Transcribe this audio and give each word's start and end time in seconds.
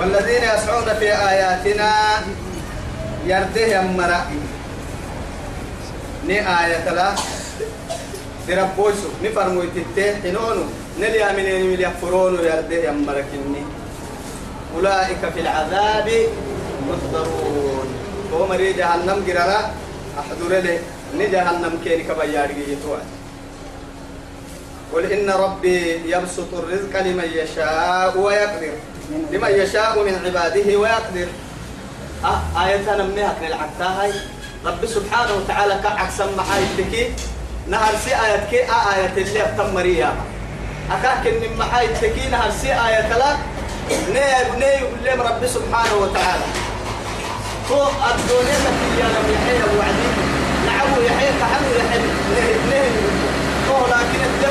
والذين 0.00 0.42
يسعون 0.42 0.94
في 0.98 1.12
آياتنا 1.12 1.92
يرده 3.26 3.66
يمرا 3.66 4.20
ني 6.26 6.38
آية 6.40 6.90
لا. 6.90 7.12
تربوسو 8.48 9.08
نفرمو 9.24 9.62
يتته 9.62 10.14
حنونو 10.22 10.64
نلي 11.00 11.24
أمنين 11.30 11.66
من 11.70 11.80
يكفرون 11.80 12.34
يرده 12.34 12.88
يمرا 12.88 13.20
كني. 13.20 13.62
أولئك 14.76 15.22
في 15.34 15.40
العذاب 15.40 16.08
محضرون 16.88 17.88
ومري 18.32 18.72
جهنم 18.72 19.24
قرارا 19.28 19.60
أحضر 20.20 20.48
له 20.48 20.78
نجهنم 21.18 21.78
كيني 21.84 22.02
كبياري 22.02 22.54
يتوان 22.72 23.06
قل 24.92 25.12
إن 25.12 25.30
ربي 25.30 25.78
يبسط 26.12 26.54
الرزق 26.54 27.02
لمن 27.02 27.28
يشاء 27.34 28.18
ويقدر. 28.18 28.72
لمن 29.30 29.50
يشاء 29.50 30.02
من 30.02 30.14
عباده 30.24 30.76
ويقدر. 30.76 31.28
آه 32.24 32.40
آية 32.66 32.96
نمنيها 32.96 33.34
كن 33.40 33.46
العكتاهاي 33.46 34.12
رب 34.66 34.86
سبحانه 34.86 35.32
وتعالى 35.34 35.80
كعكس 35.82 36.20
محايتك 36.38 37.12
نهر 37.68 37.92
سي 38.04 38.10
آية 38.10 38.46
كي 38.50 38.64
آه 38.64 38.94
آية 38.94 39.12
اللي 39.16 39.42
أبتم 39.42 39.74
مريم 39.74 40.16
أكاكن 40.92 41.34
من 41.40 41.56
محايتك 41.58 42.14
نهر 42.30 42.50
سي 42.62 42.72
آية 42.72 43.08
لا 43.08 43.36
نيب 43.90 44.48
نيب 44.58 44.88
لم 45.04 45.20
رب 45.20 45.46
سبحانه 45.46 45.94
وتعالى. 45.94 46.44
تو 47.68 47.82
الدنيا 47.82 48.58
تكي 48.64 49.02
أنا 49.02 49.20
يحيى 49.32 49.64
وعدي. 49.78 50.08
نعبو 50.66 51.00
يحيى 51.02 51.30
كحلو 51.40 51.70
يحيى. 51.78 52.00
نيب 52.34 52.60
نيب 52.70 52.92
تو 53.66 53.76
لكن 53.86 54.20
الدفرة 54.30 54.49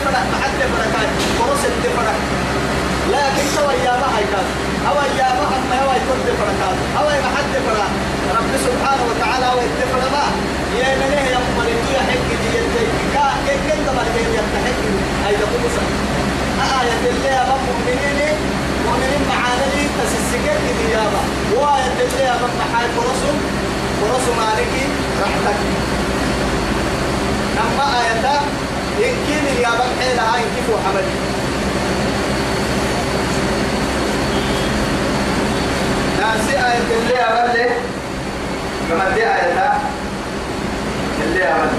كان 4.83 4.88
أو 4.89 4.95
يا 5.19 5.27
هم 5.52 5.72
هو 5.83 5.91
يكون 5.99 6.19
دفرة 6.27 6.53
كان 6.59 6.75
أو 6.99 7.05
يا 7.09 7.19
محل 7.25 7.45
دفرة. 7.55 7.88
رب 8.38 8.52
سبحانه 8.67 9.03
وتعالى 9.09 9.45
هو 9.45 9.59
الدفرة 9.69 10.08
ما. 10.16 10.25
يا 10.80 10.89
من 10.99 11.11
هي 11.17 11.31
يوم 11.33 11.47
من 11.58 11.67
يدوي 11.73 11.99
حق 12.08 12.23
دي 12.41 12.47
يدي 12.58 12.86
كا 13.13 13.25
كن 13.67 13.86
ما 13.95 14.03
يدي 14.16 14.33
يتحق 14.38 14.80
هاي 15.25 15.33
ده 15.36 15.45
كوسا 15.52 15.83
آية 16.80 17.09
اللي 17.11 17.27
يا 17.30 17.44
مؤمنين 17.67 18.36
مؤمنين 18.86 19.21
معانا 19.30 19.66
لي 19.75 19.83
تسسكت 19.97 20.59
دي 20.67 20.91
يا 20.93 21.03
رب 21.16 21.27
وآية 21.58 21.91
اللي 22.05 22.23
يا 22.30 22.33
رب 22.43 22.53
محل 22.61 22.88
فرصهم 22.97 23.38
فرصهم 24.02 24.38
مالكي 24.38 24.86
رحمتك 25.21 25.59
أما 27.66 27.86
آية 28.02 28.25
إن 29.09 29.16
كين 29.27 29.45
يا 29.64 29.69
رب 29.69 29.91
حيل 29.99 30.19
هاي 30.19 30.41
كيف 30.55 30.67
حملي 30.86 31.14
ناسي 36.30 36.58
آية 36.58 36.77
اللي 37.02 37.13
رب 37.13 37.69
كما 38.89 39.09
دي 39.16 39.23
آية 39.23 39.73
اللي 41.23 41.39
يا 41.39 41.55
رب 41.55 41.69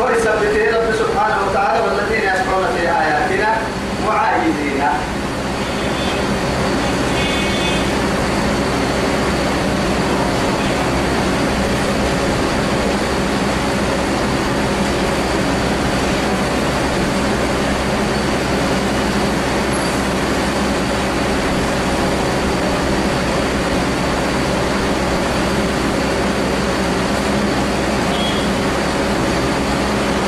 ويثبته 0.00 0.76
رب 0.76 0.94
سبحانه 0.94 1.36
وتعالى 1.50 1.80
والذين 1.84 2.22
يسمعون 2.30 2.66
في 2.76 2.82
آياتنا 2.82 3.56
معايزين 4.08 4.82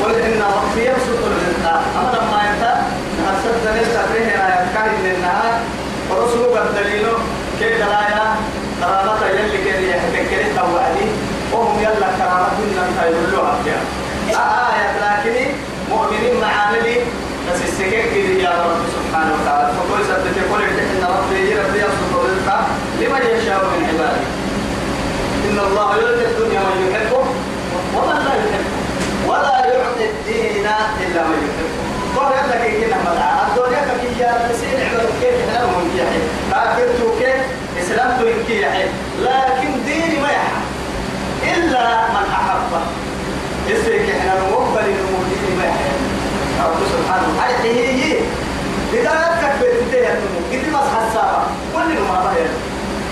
قل 0.04 0.14
إن 0.14 0.42
ربي 0.42 0.84
يبسط 0.88 1.24
الرزق 1.26 1.68
أما 1.68 2.12
لما 2.12 2.40
أنت 2.50 2.64
أرسلت 3.28 3.66
ليس 3.78 3.96
فيه 4.12 4.46
آيات 4.46 4.66
كاهن 4.74 5.04
للنهار 5.04 5.60
ورسله 6.10 6.60
قد 6.60 6.74
دليله 7.60 7.76
كي 7.76 7.78
دلايا 7.78 8.36
كرامة 8.80 9.26
يلي 9.26 9.58
كي 9.64 9.90
يحكي 9.90 10.28
كي 10.30 10.54
توعدي 10.56 11.06
وهم 11.52 11.78
يلا 11.80 12.08
كرامة 12.18 12.58
من 12.58 12.98
يقولوها 13.02 13.58
فيها 13.64 13.80
آية 14.30 14.90
لكن 15.02 15.50
مؤمنين 15.90 16.40
معاملي 16.40 16.96
بس 17.48 17.60
السكين 17.68 18.04
كده 18.14 18.42
يا 18.42 18.50
رب 18.50 18.80
سبحانه 18.96 19.32
وتعالى 19.40 19.72
فقل 19.72 20.04
سبت 20.04 20.36
يقول 20.36 20.62
إن 20.62 21.04
ربي 21.04 21.54
ربي 21.54 21.78
يبسط 21.78 22.12
الرزق 22.14 22.60
لمن 23.00 23.22
يشاء 23.38 23.64
من 23.64 23.86
عباده 23.88 24.22
إن 25.50 25.58
الله 25.66 25.96
يؤتي 25.96 26.24
الدنيا 26.26 26.60
من 26.60 26.90
يحبه 26.90 27.24
ومن 27.96 28.18
لا 28.24 28.34
يحبه 28.42 28.76
ولا 29.26 29.66
يعطي 29.66 30.10
الدين 30.10 30.66
الا 31.00 31.22
من 31.24 31.40
يحبه 31.48 31.86
قال 32.16 32.32
لك 32.50 32.80
كده 32.80 32.96
مدعى 32.96 33.46
الدنيا 33.48 33.82
كي 34.00 34.20
يا 34.22 34.48
بسين 34.48 34.80
عبد 34.80 35.10
كيف 35.20 35.34
إحنا 35.48 35.66
من 35.66 35.90
كيحي 35.94 36.20
كافر 36.50 36.88
كيف 37.18 37.42
اسلام 37.80 38.10
تو 38.20 38.26
كيحي 38.48 38.84
لكن 39.22 39.70
ديني 39.86 40.18
ما 40.22 40.28
يحب 40.28 40.62
الا 41.42 41.86
من 42.14 42.26
احبه 42.32 42.80
اسلك 43.70 44.10
إحنا 44.18 44.34
نقبل 44.50 44.84
المؤمنين 44.84 45.56
ما 45.58 45.64
يحب 45.64 46.00
رب 46.64 46.80
سبحانه 46.92 47.28
هاي 47.40 47.70
هي 47.70 47.88
هي 48.02 48.18
بداية 48.92 49.32
كبر 49.40 49.72
انتهى 49.82 50.12
النمو 50.12 50.40
قد 50.52 50.72
ما 50.72 50.78
حسابا 50.78 51.42
كل 51.74 52.00
ما 52.08 52.20
ظهر 52.24 52.48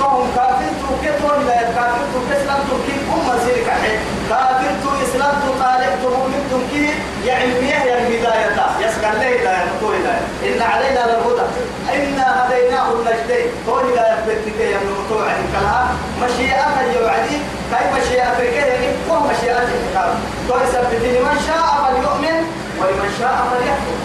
فهم 0.00 0.26
كافر 0.36 0.70
تو 0.80 0.88
كتون 1.02 1.46
لا 1.46 1.62
كافر 1.62 2.04
تو 2.12 2.20
اسلام 2.36 2.60
تو 2.70 2.76
كي 2.86 2.94
ام 3.14 3.38
سيرك 3.44 3.68
حي 3.70 3.94
كافر 4.28 4.72
تو 4.82 4.90
اسلام 5.04 5.34
تو 5.42 5.52
طالب 5.62 5.92
تو 6.02 6.08
مؤمن 6.16 6.42
تو 6.50 6.58
كي 6.70 6.88
يعني 7.26 7.44
مياه 7.60 7.84
يا 7.84 7.98
البداية 7.98 8.54
يسكن 8.80 9.18
لي 9.20 9.44
لا 9.44 9.52
يقول 9.64 9.94
لا 10.04 10.16
إن 10.48 10.53
علينا 10.64 11.00
للهدى 11.10 11.46
إنا 11.94 12.26
هديناه 12.46 12.92
النجدين 12.92 13.46
قول 13.68 13.94
لا 13.96 14.14
يثبت 14.14 14.60
يا 14.60 14.78
من 14.78 15.04
مطوع 15.04 15.26
كلها 15.52 15.94
مشيئة 16.22 16.66
يوعدي 17.00 17.38
كاي 17.70 17.84
مشيئة 18.00 18.34
فريقية 18.38 18.92
وهو 19.08 19.20
مشيئة 19.28 19.58
الحكام 19.58 20.14
قول 20.50 20.60
ثبتني 20.72 21.18
من 21.20 21.36
شاء 21.46 21.64
فليؤمن 21.84 22.36
ولمن 22.80 23.10
شاء 23.18 23.36
فليكفر. 23.50 23.96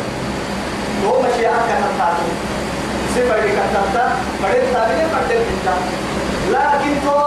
هو 1.08 1.22
مشيئة 1.22 1.52
تعطي 2.00 2.30
صفر 3.16 3.40
كتبت 3.40 3.97
فريد 4.44 4.64
تابعين 4.74 5.08
فريد 5.16 5.41
كتبت 5.41 5.90
لكن 6.50 6.94
تو 7.06 7.18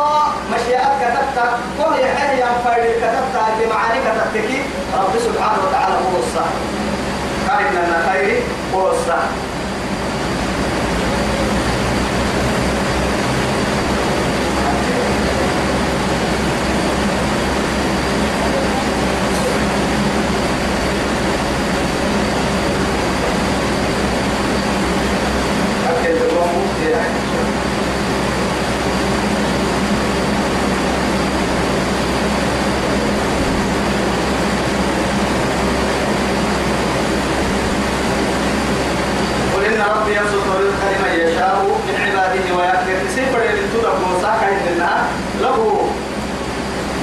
مشيئة 0.55 0.91
كتبت 1.01 1.39
وهي 1.79 2.05
حيا 2.15 2.49
فريد 2.65 2.93
كتبت 3.03 3.37
بمعاني 3.61 4.01
كتبتك. 4.07 4.51
رب 4.99 5.15
سبحانه 5.19 5.59
وتعالى 5.69 5.95
هو 5.95 6.19
الصح 6.19 6.51
قال 7.49 7.65
لنا 7.75 8.13
خيري 8.13 8.42
هو 8.75 8.91
الصح 8.91 9.29
أكيد 25.91 26.17
الأمور 26.17 26.91
يعني 26.91 27.13
قل 39.57 39.65
إن 39.65 39.81
ربي 39.81 40.13
يبسط 40.17 40.47
الرزق 40.55 40.83
لمن 40.93 41.13
يشاء 41.29 41.57
من 41.89 41.97
عباده 42.05 42.57
ويقدر 42.57 43.09
سيفر 43.15 43.43
يلتودا 43.43 43.93
موسى 43.99 44.33
كاين 44.41 44.75
لنا 44.75 45.07
له 45.41 45.87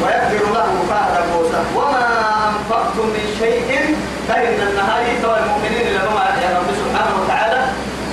ويقدر 0.04 0.54
له 0.54 0.70
فهد 0.90 1.24
موسى 1.36 1.62
وما 1.76 2.06
أنفقتم 2.50 3.08
من 3.08 3.36
شيء 3.40 3.96
فإن 4.28 4.68
النهار 4.68 5.04
ترى 5.24 5.40
المؤمنين 5.44 5.94
لهم 5.94 6.18
يا 6.44 6.58
رب 6.60 6.70
سبحانه 6.82 7.24
وتعالى 7.24 7.66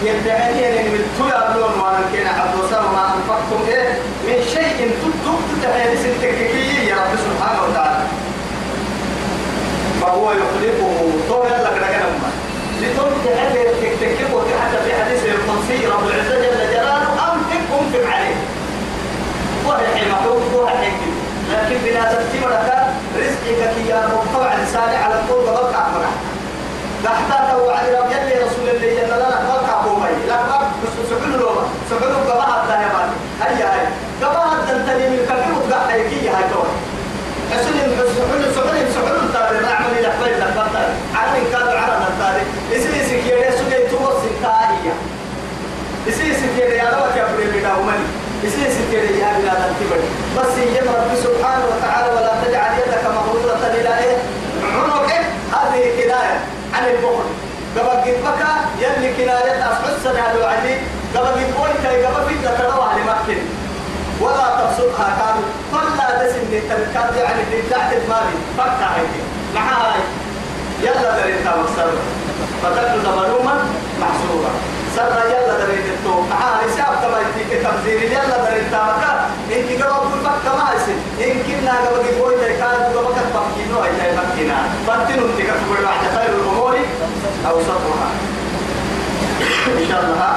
يدعي 0.02 0.80
أن 0.80 0.84
من 0.92 1.02
تويا 1.18 1.50
بلون 1.52 1.80
وانا 1.80 2.00
كنا 2.12 2.30
عبد 2.30 2.54
وما 2.88 3.14
أنفقتم 3.16 3.68
إيه 3.68 3.88
من 4.26 4.42
شيء 4.54 4.90
تدوك 5.02 5.40
تتحيي 5.62 5.96
سنتككي 5.96 6.86
يا 6.86 6.94
رب 6.96 7.12
سبحانه 7.26 7.62
وتعالى 7.62 8.06
فهو 10.16 10.32
يخلقه. 10.32 10.96
تو 11.28 11.44
يلا 11.44 11.70
كده 11.76 11.88
كده 11.88 12.08
لتنت 12.80 13.26
هذه 13.38 13.62
تكتكب 13.82 14.32
حتى 14.62 14.78
في 14.84 15.02
حديث 15.04 15.22
القدسي 15.24 15.86
رب 15.86 16.06
العزة 16.08 16.34
جل 16.42 16.72
جلاله 16.72 17.02
أنفق 17.32 17.64
أنفق 17.80 18.14
عليه 18.14 18.36
وهي 19.66 20.08
محوك 20.12 20.42
وهي 20.54 20.76
حين 20.76 21.12
لكن 21.52 21.76
بلا 21.84 22.02
ترتيب 22.12 22.42
لك 22.50 22.86
رزقك 23.18 23.88
يا 23.88 24.00
مرفوع 24.14 24.54
لسان 24.62 25.02
على 25.04 25.14
الطول 25.14 25.44
بقى 25.44 25.72
مرة 25.94 26.10
تحت 27.04 27.50
توعد 27.52 27.86
رب 27.88 28.10
يلي 28.10 28.44
رسول 28.44 28.68
الله 28.68 28.86
يلا 28.86 29.16
لا 29.18 29.28
بقى 29.28 29.84
قومي 29.84 30.10
لا 30.28 30.38
سبحان 31.10 31.34
الله 31.34 32.34
بقى 32.34 32.46
حتى 32.52 32.72
يا 32.82 32.88
مان 32.94 33.08
هيا 33.42 33.66
هيا. 33.74 33.88
حتى 34.50 34.72
انت 34.76 34.88
من 34.88 35.26
كبير 35.28 35.58
وتقع 35.58 35.90
هيكي 35.92 36.28
هاي 36.28 36.44
تو 36.52 36.62
حسن 37.52 37.74
سبحان 38.16 38.55
بس 50.36 50.52
سبحانه 51.22 51.64
وتعالى 51.70 52.08
ولا 52.16 52.32
تجعل 52.44 52.72
يدك 52.78 53.04
إلى 53.80 53.98
إيه 53.98 54.16
هذه 55.52 55.80
كناية 55.96 56.36
عن 56.74 56.84
يلي 58.80 59.30
على 59.30 59.50
ولا 64.20 64.46
تبسطها 64.58 65.08
كانوا 65.18 65.46
فلا 65.72 66.26
تسن 66.26 66.40
التركات 66.52 67.16
يعني 67.16 67.42
لله 67.52 67.92
المالي 67.92 68.36
فكا 68.58 68.88
هيك 68.96 69.10
معها 69.54 69.92
هاي 69.92 70.00
يلا 70.82 71.20
دريتا 71.20 71.56
مكسر 71.56 71.90
فتبدو 72.74 73.10
ملوما 73.18 73.54
محصورا. 74.00 74.52
سر 74.96 75.16
يلا 75.32 75.54
دريتا 75.60 76.12
معها 76.30 76.50
هاي 76.60 76.68
ساب 76.76 76.94
كما 77.02 77.18
يتيك 77.24 77.52
تبذير 77.64 78.00
يلا 78.02 78.36
دريتا 78.44 78.80
مكا 78.88 79.12
إنك 79.56 79.82
قبل 79.82 80.08
كل 80.10 80.20
فكا 80.26 80.52
ما 80.58 80.68
يسن 80.74 80.98
إنك 81.24 81.48
نا 81.64 81.74
قبل 81.84 82.04
بويك 82.18 82.42
كانوا 82.60 82.88
قبل 82.96 83.06
قد 83.16 83.26
فكينو 83.34 83.78
هاي 83.80 84.10
فكينا 84.18 84.58
فانتنوا 84.86 85.28
انتك 85.28 85.48
تقول 85.60 85.78
بعد 85.84 86.02
خير 86.16 86.30
الأمور 86.40 86.74
أوسطها 87.50 88.08
إن 89.66 89.88
شاء 89.88 90.00
الله. 90.04 90.34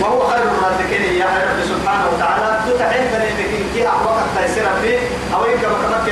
وهو 0.00 0.20
خير 0.30 0.42
الرازقين. 0.42 1.02
يا 1.20 1.26
رب 1.26 1.60
سبحانه 1.72 2.06
وتعالى. 2.12 2.48
تتعين 2.66 3.06
بني 3.12 3.30
بكين 3.38 3.66
كي 3.74 3.88
أحوك 3.88 4.18
تيسير 4.36 4.66
فيه 4.82 4.98
أو 5.34 5.44
إنك 5.44 5.64
بكمك 5.64 6.06